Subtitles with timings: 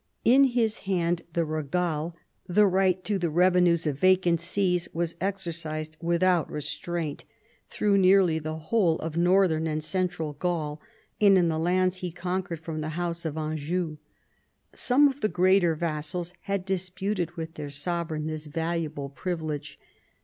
[0.25, 2.15] In his hand the regale,
[2.47, 7.23] the right to the revenues of vacant sees, was exercised without restraint
[7.69, 10.81] through nearly the whole of northern and central Gaul,
[11.21, 13.99] and in the lands he conquered from the house of Anjou.
[14.73, 19.79] Some of the greater vassals had disputed with their sovereigns this valuable privilege.